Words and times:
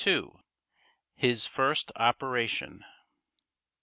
HIS 1.13 1.45
FIRST 1.45 1.91
OPERATION. 1.95 2.83